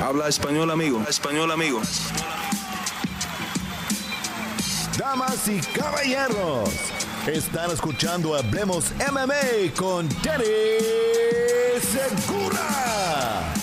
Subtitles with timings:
[0.00, 1.02] Habla español, amigo.
[1.08, 1.82] Español, amigo.
[4.96, 6.70] Damas y caballeros,
[7.26, 10.44] están escuchando Hablemos MMA con Danny
[11.80, 13.54] Segura.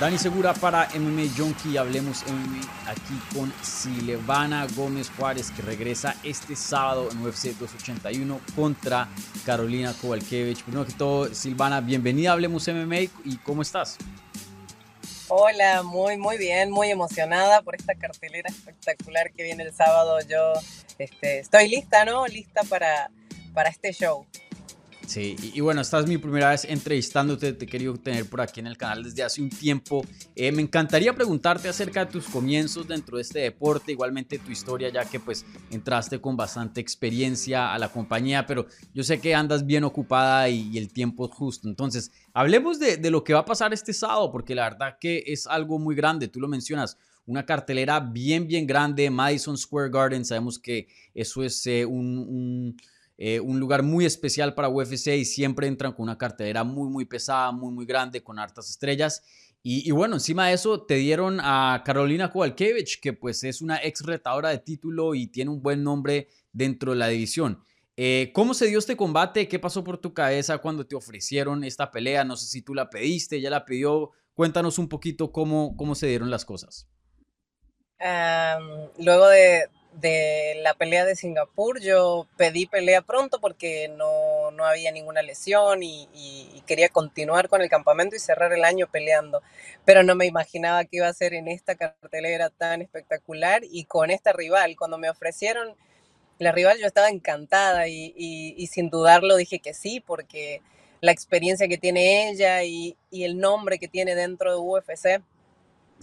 [0.00, 1.76] Dani Segura para MMA Junkie.
[1.76, 9.08] Hablemos MMA aquí con Silvana Gómez Juárez, que regresa este sábado en UFC 281 contra
[9.44, 10.62] Carolina Kowalkiewicz.
[10.62, 13.98] Primero que todo, Silvana, bienvenida a Hablemos MMA y ¿cómo estás?
[15.32, 20.18] Hola, muy, muy bien, muy emocionada por esta cartelera espectacular que viene el sábado.
[20.28, 20.54] Yo
[20.98, 22.26] este, estoy lista, ¿no?
[22.26, 23.12] Lista para,
[23.54, 24.26] para este show.
[25.10, 28.60] Sí, y, bueno, esta es mi primera vez entrevistándote, te he querido tener por aquí
[28.60, 30.06] en el canal desde hace un tiempo.
[30.36, 34.88] Eh, me encantaría preguntarte acerca de tus comienzos dentro de este deporte, igualmente tu historia,
[34.88, 39.66] ya que pues entraste con bastante experiencia a la compañía, pero yo sé que andas
[39.66, 41.68] bien ocupada y, el tiempo es justo.
[41.68, 45.48] Entonces, hablemos de, lo que va a pasar este sábado, porque la verdad que es
[45.48, 46.96] algo muy grande, tú lo mencionas
[47.26, 52.76] una cartelera bien, bien grande, Madison Square Garden, sabemos que eso es eh, un,
[53.22, 57.04] eh, un lugar muy especial para UFC y siempre entran con una cartelera muy, muy
[57.04, 59.22] pesada, muy, muy grande, con hartas estrellas.
[59.62, 64.00] Y, bueno, encima de eso te dieron a Carolina Kowalkiewicz, que pues es una ex
[64.06, 67.62] retadora de título y tiene un buen nombre dentro de la división.
[67.94, 69.48] Eh, ¿Cómo se dio este combate?
[69.48, 72.24] ¿Qué pasó por tu cabeza cuando te ofrecieron esta pelea?
[72.24, 74.12] No sé si tú la pediste, ya la pidió.
[74.32, 76.88] Cuéntanos un poquito cómo, cómo se dieron las cosas.
[78.96, 84.92] luego de, de la pelea de Singapur, yo pedí pelea pronto porque no, no había
[84.92, 86.08] ninguna lesión y,
[86.66, 89.42] quería continuar con el campamento y cerrar el año peleando.
[89.84, 94.10] Pero no me imaginaba que iba a ser en esta cartelera tan espectacular y con
[94.10, 94.76] esta rival.
[94.76, 95.74] Cuando me ofrecieron
[96.38, 100.62] la rival, yo estaba encantada y, y sin dudarlo dije que sí porque
[101.00, 105.22] la experiencia que tiene ella y, y el nombre que tiene dentro de UFC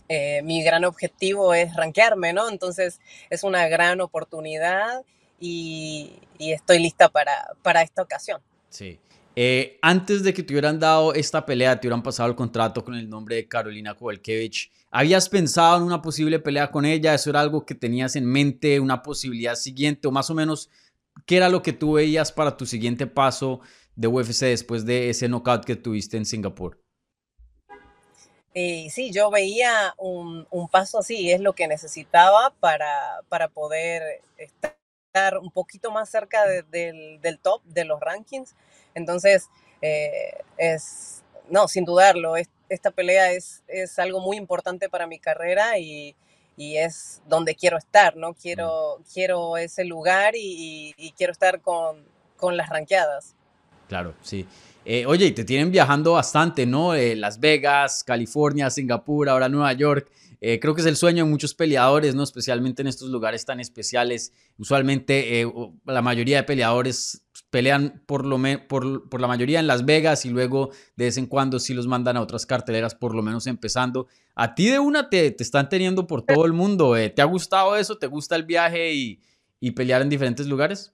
[0.09, 2.49] eh, mi gran objetivo es rankearme, ¿no?
[2.49, 5.03] Entonces es una gran oportunidad
[5.39, 8.41] y, estoy lista para, para, esta ocasión.
[8.69, 8.99] Sí.
[9.35, 12.95] Eh, antes de que te hubieran dado esta pelea, te hubieran pasado el contrato con
[12.95, 14.71] el nombre de Carolina Kowalkiewicz.
[14.89, 17.13] ¿Habías pensado en una posible pelea con ella?
[17.13, 20.69] ¿Eso era algo que tenías en mente, una posibilidad siguiente o más o menos
[21.25, 23.59] qué era lo que tú veías para tu siguiente paso
[23.95, 26.81] de UFC después de ese knockout que tuviste en Singapur?
[28.59, 35.37] Y sí, yo veía un, paso así, es lo que necesitaba para, para poder estar
[35.37, 38.55] un poquito más cerca del, top de los rankings.
[38.95, 39.47] Entonces,
[39.83, 42.33] eh, es, no, sin dudarlo,
[42.67, 46.15] esta pelea es, es algo muy importante para mi carrera y,
[46.57, 48.33] es donde quiero estar, ¿no?
[48.33, 52.03] Quiero, quiero ese lugar y, quiero estar con,
[52.37, 53.35] con las ranqueadas.
[53.87, 54.47] Claro, sí.
[54.89, 56.93] Eh, oye, y te tienen viajando bastante, ¿no?
[56.93, 60.09] Eh, Las Vegas, California, Singapur, ahora Nueva York.
[60.39, 62.23] Eh, creo que es el sueño de muchos peleadores, ¿no?
[62.23, 64.31] Especialmente en estos lugares tan especiales.
[64.57, 65.45] Usualmente
[65.83, 68.39] la mayoría de peleadores pelean por, lo
[68.69, 71.85] por, por, la mayoría en Las Vegas y luego de vez en cuando sí los
[71.85, 74.07] mandan a otras carteleras, por lo menos empezando.
[74.35, 76.95] A ti de una te, te están teniendo por todo el mundo.
[77.13, 77.97] ¿Te ha gustado eso?
[77.97, 79.19] ¿Te gusta el viaje y,
[79.59, 80.93] y pelear en diferentes lugares?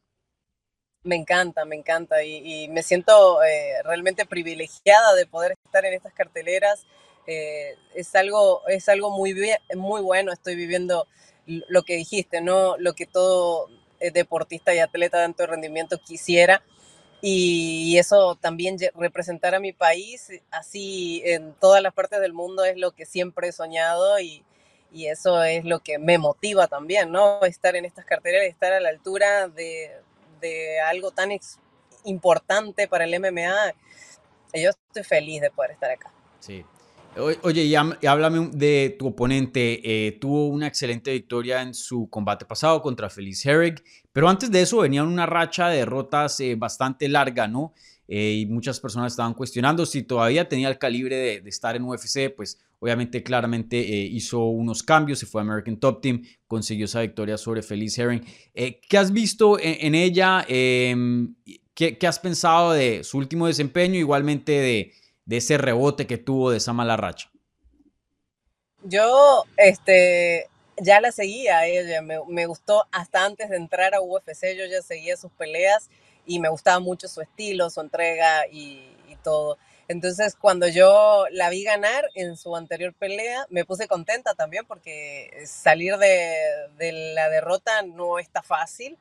[1.03, 6.14] Me encanta, me encanta y, me siento eh, realmente privilegiada de poder estar en estas
[6.14, 6.86] carteleras.
[7.28, 9.36] Eh, es algo, es algo muy,
[9.75, 11.08] muy bueno, estoy viviendo
[11.46, 12.78] lo que dijiste, ¿no?
[12.78, 13.68] Lo que todo
[14.00, 16.64] eh, deportista y atleta de alto rendimiento quisiera.
[17.22, 22.78] Y eso también representar a mi país así en todas las partes del mundo es
[22.78, 24.44] lo que siempre he soñado y,
[24.91, 27.41] y eso es lo que me motiva también, ¿no?
[27.44, 29.91] Estar en estas carteleras, estar a la altura de,
[30.43, 31.31] de algo tan
[32.03, 33.73] importante para el MMA,
[34.53, 36.11] yo estoy feliz de poder estar acá.
[36.39, 36.65] Sí.
[37.16, 40.07] Oye, y, háblame de tu oponente.
[40.07, 44.62] Eh, tuvo una excelente victoria en su combate pasado contra Feliz Herrig, pero antes de
[44.62, 47.73] eso venía una racha de derrotas eh, bastante larga, ¿no?
[48.07, 52.34] Eh, y muchas personas estaban cuestionando si todavía tenía el calibre de, estar en UFC,
[52.35, 57.37] pues obviamente claramente hizo unos cambios, se fue a American Top Team, consiguió esa victoria
[57.37, 58.22] sobre Feliz Herring.
[58.53, 60.43] ¿Qué has visto en, ella?
[60.49, 61.34] Em,
[61.73, 64.91] ¿qué, has pensado de su último desempeño, igualmente de,
[65.29, 67.29] ese rebote que tuvo de esa mala racha?
[68.84, 74.55] Yo, este, ya la seguía ella, me, me, gustó hasta antes de entrar a UFC,
[74.58, 75.90] yo ya seguía sus peleas
[76.25, 78.90] y me gustaba mucho su estilo, su entrega y,
[79.23, 79.58] todo.
[79.87, 85.31] Entonces, cuando yo la vi ganar en su anterior pelea, me puse contenta también porque
[85.46, 88.97] salir de, la derrota no está fácil.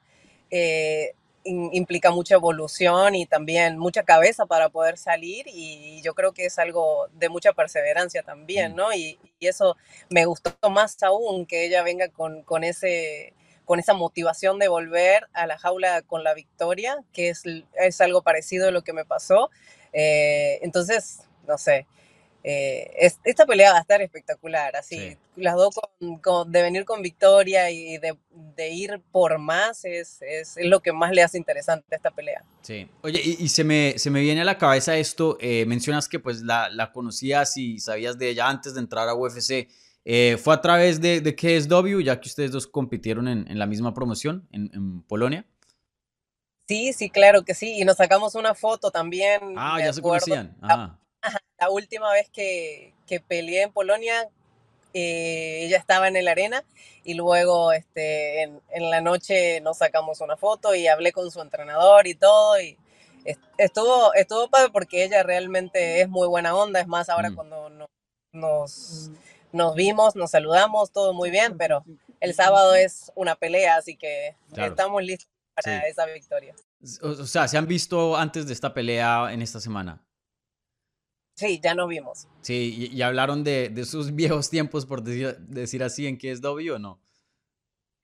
[0.51, 6.47] Eh, implica mucha evolución y también mucha cabeza para poder salir y yo creo que
[6.47, 8.77] es algo de mucha perseverancia también, mm.
[8.77, 8.93] ¿no?
[8.95, 9.77] Y, eso
[10.09, 13.35] me gustó más aún que ella venga con, con, ese,
[13.65, 17.43] con esa motivación de volver a la jaula con la victoria, que es,
[17.75, 19.51] es algo parecido a lo que me pasó.
[19.93, 21.89] Eh, entonces, no sé,
[22.45, 25.77] eh, esta pelea va a estar espectacular, así, las dos
[26.49, 28.17] de venir con victoria y de,
[28.71, 32.45] ir por más es, es, lo que más le hace interesante a esta pelea.
[32.63, 36.19] Sí, oye, y, se, me, se me viene a la cabeza esto, eh, mencionas que
[36.19, 39.69] pues la, la, conocías y sabías de ella antes de entrar a UFC,
[40.05, 43.67] eh, ¿fue a través de, de KSW, ya que ustedes dos compitieron en, en la
[43.67, 45.47] misma promoción en, en Polonia?
[46.67, 49.55] Sí, sí, claro que sí, y nos sacamos una foto también.
[49.57, 50.57] Ah, ya se conocían.
[50.61, 50.99] Ajá
[51.63, 54.29] la última vez que, que peleé en Polonia,
[54.95, 56.65] eh, ella estaba en el arena
[57.05, 61.41] y luego este, en, en, la noche nos sacamos una foto y hablé con su
[61.41, 62.77] entrenador y todo y
[63.59, 67.35] estuvo, estuvo padre porque ella realmente es muy buena onda, es más ahora mm.
[67.37, 67.89] cuando
[68.33, 69.11] nos,
[69.53, 71.85] nos vimos, nos saludamos, todo muy bien, pero
[72.19, 76.57] el sábado es una pelea, así que estamos listos para esa victoria.
[77.03, 80.03] o sea, ¿se han visto antes de esta pelea en esta semana?
[81.35, 82.29] Sí, ya nos vimos.
[82.41, 86.79] Sí, y, hablaron de, de, sus viejos tiempos, por decir, decir así, en KSW o
[86.79, 87.01] no?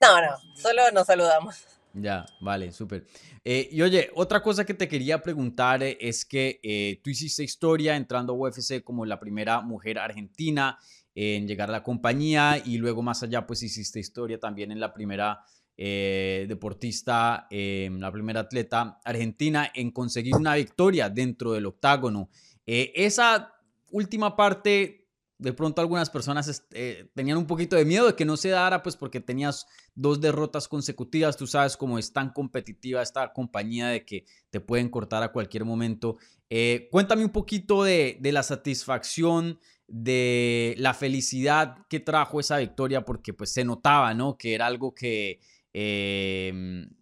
[0.01, 1.67] No, no, solo nos saludamos.
[1.95, 3.07] Ya, vale, súper.
[3.45, 7.43] Eh, y oye, otra cosa que te quería preguntar eh, es que eh, tú hiciste
[7.43, 10.79] historia entrando a UFC como la primera mujer argentina
[11.15, 14.93] en llegar a la compañía y luego más allá pues hiciste historia también en la
[14.93, 15.45] primera
[15.77, 22.31] deportista, la primera atleta argentina en conseguir una victoria dentro del octágono.
[22.71, 23.55] Eh, esa
[23.91, 28.37] última parte, de pronto algunas personas eh, tenían un poquito de miedo de que no
[28.37, 33.33] se dara, pues porque tenías dos derrotas consecutivas, tú sabes cómo es tan competitiva esta
[33.33, 36.19] compañía de que te pueden cortar a cualquier momento.
[36.51, 43.33] Eh, cuéntame un poquito de, la satisfacción, de la felicidad que trajo esa victoria, porque
[43.33, 44.37] pues se notaba, ¿no?
[44.37, 45.41] Que era algo que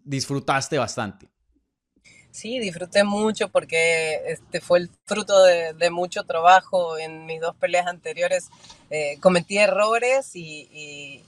[0.04, 1.28] disfrutaste bastante.
[2.36, 7.86] Sí, disfruté mucho porque este fue el fruto de, mucho trabajo en mis dos peleas
[7.86, 8.50] anteriores.
[8.90, 11.22] Eh, cometí errores y,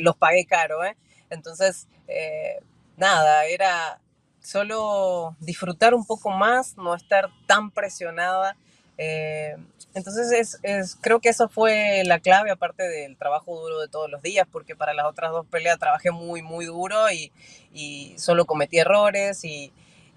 [0.00, 0.82] los pagué caro.
[0.82, 0.96] ¿eh?
[1.28, 2.58] Entonces, eh,
[2.96, 4.00] nada, era
[4.40, 8.56] solo disfrutar un poco más, no estar tan presionada.
[8.96, 14.22] entonces, es, creo que eso fue la clave, aparte del trabajo duro de todos los
[14.22, 17.30] días, porque para las otras dos peleas trabajé muy, muy duro y,
[17.74, 19.70] y solo cometí errores y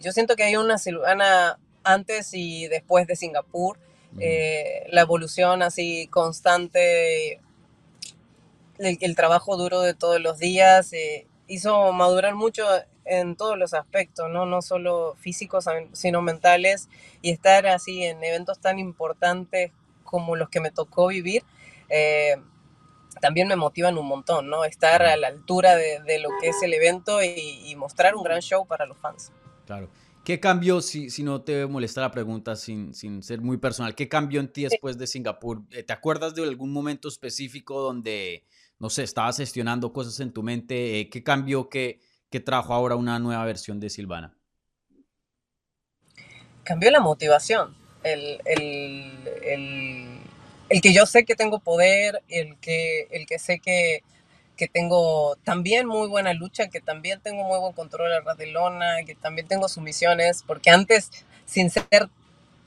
[0.04, 3.80] yo siento que hay una Silvana antes y después de Singapur,
[4.20, 7.40] eh, la evolución así constante,
[8.78, 12.66] el, trabajo duro de todos los días, eh, hizo madurar mucho
[13.06, 14.46] en todos los aspectos, ¿no?
[14.46, 16.90] no solo físicos, sino mentales,
[17.22, 19.72] y estar así en eventos tan importantes
[20.04, 21.44] como los que me tocó vivir.
[21.88, 22.36] Eh,
[23.22, 24.66] también me motivan un montón, ¿no?
[24.66, 28.66] Estar a la altura de, lo que es el evento y mostrar un gran show
[28.66, 29.32] para los fans.
[29.66, 29.90] Claro.
[30.24, 34.08] ¿Qué cambió, si, si no te molesta la pregunta sin, sin ser muy personal, qué
[34.08, 35.64] cambió en ti después de Singapur?
[35.72, 38.46] Eh, ¿Te acuerdas de algún momento específico donde,
[38.80, 41.02] no sé, estabas gestionando cosas en tu mente?
[41.02, 42.00] Eh, ¿Qué cambió que,
[42.30, 44.34] que trajo ahora una nueva versión de Silvana?
[46.64, 49.12] Cambió la motivación, el, el,
[49.44, 50.08] el,
[50.70, 54.04] el que yo sé que tengo poder, el que, el que sé que
[54.58, 58.48] que tengo también muy buena lucha, que también tengo muy buen control de la de
[58.48, 61.10] lona, que también tengo sumisiones, porque antes,
[61.46, 61.88] sin ser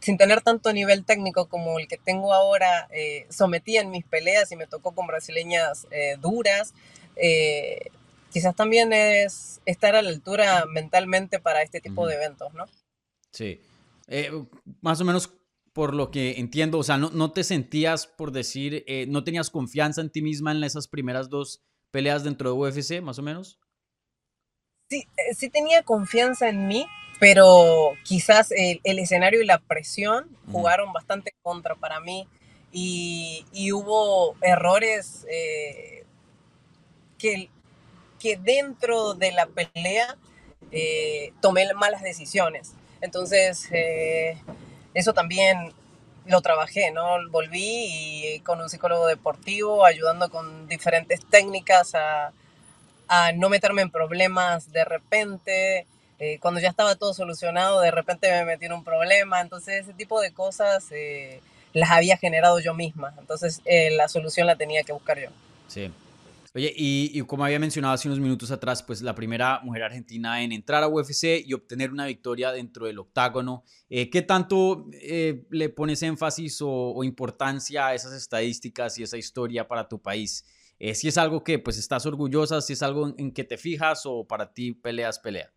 [0.07, 4.53] sin tener tanto nivel técnico como el que tengo ahora, eh, sometía en mis peleas
[4.53, 6.75] y me tocó con brasileñas eh, duras.
[7.17, 7.91] Eh,
[8.31, 12.67] quizás también es estar a la altura mentalmente para este tipo de eventos, ¿no?
[13.33, 13.61] Sí.
[14.81, 15.31] más o menos
[15.73, 20.01] por lo que entiendo, o sea, no, no te sentías, por decir, no tenías confianza
[20.01, 23.59] en ti misma en esas primeras dos peleas dentro de UFC, más o menos?
[24.89, 26.87] Sí, eh, sí tenía confianza en mí,
[27.19, 32.29] pero quizás el, escenario y la presión jugaron bastante contra para mí
[32.73, 36.05] y, hubo errores eh,
[37.19, 37.49] que,
[38.21, 40.17] que dentro de la pelea
[40.71, 42.75] eh, tomé malas decisiones.
[43.01, 43.69] Entonces,
[44.95, 45.75] eso también
[46.27, 47.17] lo trabajé, ¿no?
[47.31, 52.33] Volví y con un psicólogo deportivo, ayudando con diferentes técnicas a,
[53.35, 55.87] no meterme en problemas de repente.
[56.19, 59.41] Eh, cuando ya estaba todo solucionado, de repente me metí en un problema.
[59.41, 61.41] Entonces, ese tipo de cosas eh,
[61.73, 63.15] las había generado yo misma.
[63.19, 65.29] Entonces, eh, la solución la tenía que buscar yo.
[65.69, 65.93] Sí.
[66.55, 70.53] Oye, y, como había mencionado hace unos minutos atrás, pues la primera mujer argentina en
[70.53, 73.65] entrar a UFC y obtener una victoria dentro del octágono.
[73.89, 79.69] Eh, ¿Qué tanto eh, le pones énfasis o, importancia a esas estadísticas y esa historia
[79.69, 80.45] para tu país?
[80.79, 84.03] Eh, si es algo que pues estás orgullosa, si es algo en, que te fijas
[84.05, 85.53] o para ti peleas pelea.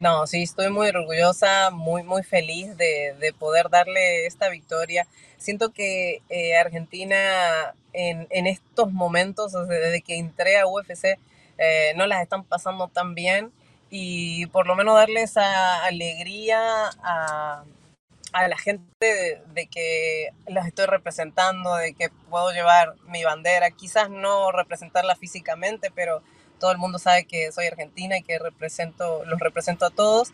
[0.00, 5.06] No, sí, estoy muy orgullosa, muy, muy feliz de, de poder darle esta victoria.
[5.38, 11.18] Siento que eh, Argentina en, estos momentos, desde que entré a UFC,
[11.58, 13.52] eh, no las están pasando tan bien
[13.88, 16.58] y por lo menos darle esa alegría
[17.02, 17.64] a,
[18.32, 23.70] a la gente de, de, que las estoy representando, de que puedo llevar mi bandera,
[23.70, 26.22] quizás no representarla físicamente, pero
[26.58, 30.32] todo el mundo sabe que soy argentina y que represento, los represento a todos.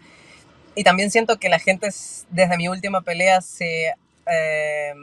[0.75, 1.89] Y también siento que la gente
[2.31, 3.95] desde mi última pelea se
[4.27, 4.95] eh,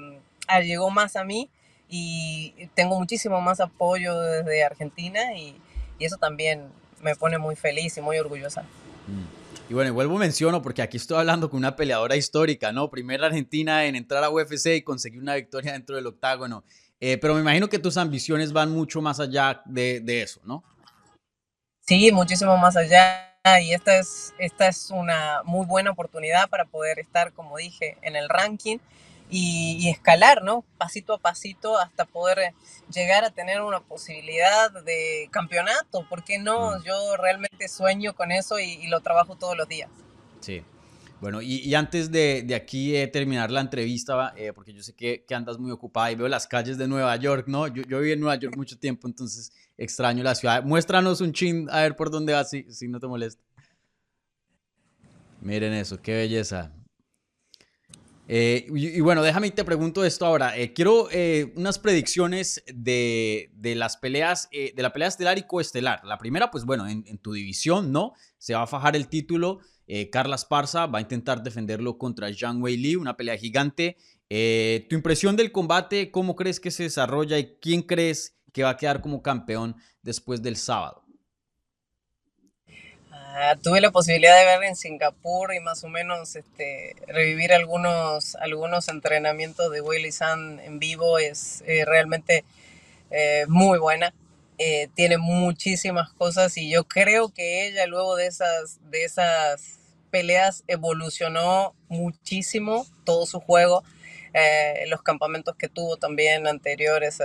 [0.64, 1.50] llegó más a mí
[1.90, 5.56] y tengo muchísimo más apoyo desde Argentina y,
[6.00, 6.68] eso también
[7.02, 8.62] me pone muy feliz y muy orgullosa.
[9.08, 9.72] Mm.
[9.72, 12.92] Y bueno, y vuelvo menciono porque aquí estoy hablando con una peleadora histórica, ¿no?
[12.92, 16.64] Primera argentina en entrar a UFC y conseguir una victoria dentro del octágono.
[17.00, 20.64] Eh, pero me imagino que tus ambiciones van mucho más allá de, de eso, ¿no?
[21.88, 23.34] Sí, muchísimo más allá.
[23.62, 28.17] Y esta es, esta es una muy buena oportunidad para poder estar, como dije, en
[28.17, 28.79] el ranking
[29.29, 30.65] y, escalar, ¿no?
[30.77, 32.53] Pasito a pasito hasta poder
[32.91, 36.06] llegar a tener una posibilidad de campeonato.
[36.10, 36.72] ¿Por qué no?
[36.72, 36.84] Mm.
[36.84, 39.89] Yo realmente sueño con eso y, lo trabajo todos los días.
[40.41, 40.65] Sí.
[41.20, 45.26] Bueno, y, antes de, de aquí eh, terminar la entrevista, eh, porque yo sé que,
[45.28, 47.68] que, andas muy ocupada y veo las calles de Nueva York, ¿no?
[47.68, 50.64] Yo, yo viví en Nueva York mucho tiempo, entonces extraño la ciudad.
[50.64, 53.42] Muéstranos un chin, a ver por dónde vas, si, si no te molesta.
[55.42, 56.72] Miren eso, qué belleza.
[58.28, 60.54] Eh, y, bueno, déjame te pregunto esto ahora.
[60.76, 61.08] Quiero
[61.56, 66.04] unas predicciones de, de las peleas, de la pelea estelar y coestelar.
[66.04, 68.14] La primera, pues bueno, en, en tu división, ¿no?
[68.38, 69.62] Se va a fajar el título.
[70.12, 73.96] Carla Esparza va a intentar defenderlo contra Zhang Wei Li, una pelea gigante.
[74.29, 78.77] tu impresión del combate, ¿cómo crees que se desarrolla y quién crees que va a
[78.77, 81.08] quedar como campeón después del sábado?
[83.39, 88.34] Ah, tuve la posibilidad de ver en Singapur y más o menos este, revivir algunos,
[88.34, 91.20] algunos entrenamientos de Willy San en vivo.
[91.20, 92.44] Es eh, realmente
[93.12, 94.12] eh, muy buena.
[94.58, 99.76] Eh, tiene muchísimas cosas y yo creo que ella luego de esas, de esas
[100.08, 103.84] peleas evolucionó muchísimo todo su juego
[104.40, 107.24] eh, los campamentos que tuvo también anteriores eh,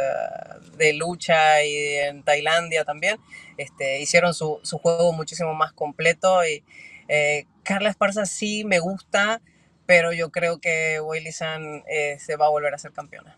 [0.79, 3.19] de lucha y en Tailandia también,
[3.59, 6.65] este, hicieron su, su, juego muchísimo más completo y
[7.09, 9.43] eh, Carla Esparza sí me gusta,
[9.85, 11.83] pero yo creo que Willy San
[12.19, 13.37] se va a volver a ser campeona.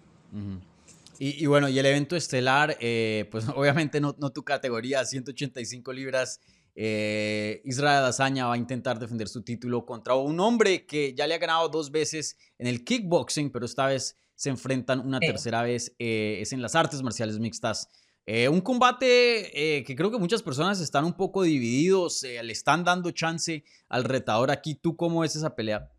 [1.19, 6.41] y, bueno, y el evento estelar, pues obviamente no, no tu categoría, 185 libras,
[6.75, 11.35] eh, Israel Adesanya va a intentar defender su título contra un hombre que ya le
[11.35, 15.95] ha ganado dos veces en el kickboxing, pero esta vez se enfrentan una tercera vez,
[15.99, 17.89] eh, es en las artes marciales mixtas.
[18.27, 22.83] Eh, un combate eh, que creo que muchas personas están un poco divididos, le están
[22.83, 24.75] dando chance al retador aquí.
[24.75, 25.91] ¿Tú cómo ves esa pelea?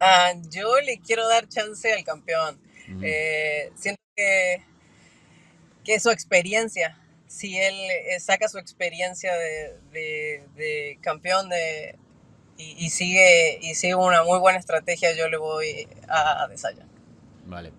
[0.00, 2.58] Ah, yo le quiero dar chance al campeón.
[3.74, 4.62] siento que,
[5.84, 6.99] que su experiencia
[7.30, 9.32] si él eh, saca su experiencia
[9.92, 11.48] de, campeón
[12.56, 13.60] y, sigue,
[13.94, 16.48] una muy buena estrategia, yo le voy a, a
[17.46, 17.70] Vale.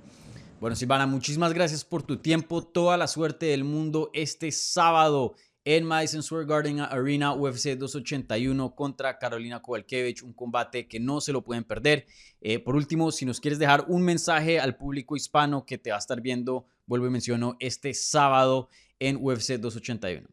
[0.61, 2.63] Bueno, Silvana, muchísimas gracias por tu tiempo.
[2.63, 9.19] Toda la suerte del mundo este sábado en Madison Square Garden Arena UFC 281 contra
[9.19, 12.07] Carolina Kowalkiewicz, un combate que no se lo pueden perder.
[12.39, 15.97] Eh, por último, si nos quieres dejar un mensaje al público hispano que te va
[15.97, 18.69] a estar viendo, vuelvo y menciono, este sábado
[19.01, 20.27] en UFC 281.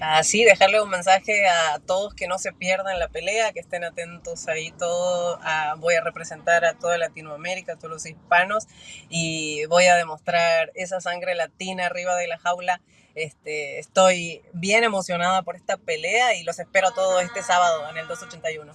[0.00, 4.48] Así, dejarle un mensaje a todos que no se pierdan la pelea, que estén atentos
[4.48, 5.38] ahí todo.
[5.78, 8.66] voy a representar a toda Latinoamérica, a todos los hispanos
[9.08, 12.80] y voy a demostrar esa sangre latina arriba de la jaula.
[13.14, 18.08] Este, estoy bien emocionada por esta pelea y los espero todos este sábado en el
[18.08, 18.74] 281.